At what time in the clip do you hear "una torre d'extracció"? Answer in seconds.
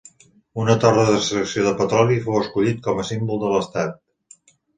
0.61-1.65